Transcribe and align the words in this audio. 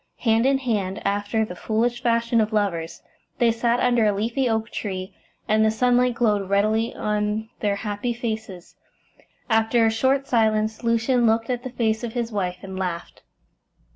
Hand 0.21 0.47
in 0.47 0.57
hand, 0.57 0.99
after 1.05 1.45
the 1.45 1.55
foolish 1.55 2.01
fashion 2.01 2.41
of 2.41 2.51
lovers, 2.51 3.03
they 3.37 3.51
sat 3.51 3.79
under 3.79 4.03
a 4.07 4.11
leafy 4.11 4.49
oak 4.49 4.71
tree, 4.71 5.13
and 5.47 5.63
the 5.63 5.69
sunlight 5.69 6.15
glowed 6.15 6.49
redly 6.49 6.91
on 6.95 7.49
their 7.59 7.75
happy 7.75 8.11
faces. 8.11 8.73
After 9.47 9.85
a 9.85 9.91
short 9.91 10.25
silence 10.25 10.83
Lucian 10.83 11.27
looked 11.27 11.51
at 11.51 11.61
the 11.61 11.69
face 11.69 12.03
of 12.03 12.13
his 12.13 12.31
wife 12.31 12.57
and 12.63 12.79
laughed. 12.79 13.21